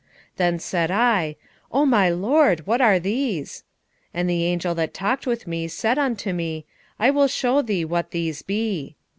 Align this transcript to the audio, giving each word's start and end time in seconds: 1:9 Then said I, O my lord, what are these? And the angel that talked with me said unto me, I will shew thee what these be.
1:9 0.33 0.37
Then 0.37 0.57
said 0.57 0.89
I, 0.89 1.35
O 1.71 1.85
my 1.85 2.09
lord, 2.09 2.65
what 2.65 2.81
are 2.81 2.97
these? 2.97 3.63
And 4.15 4.27
the 4.27 4.45
angel 4.45 4.73
that 4.73 4.95
talked 4.95 5.27
with 5.27 5.45
me 5.45 5.67
said 5.67 5.99
unto 5.99 6.33
me, 6.33 6.65
I 6.97 7.11
will 7.11 7.27
shew 7.27 7.61
thee 7.61 7.85
what 7.85 8.09
these 8.09 8.41
be. 8.41 8.95